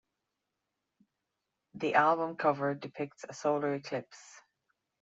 [1.75, 4.41] The album cover depicts a solar eclipse.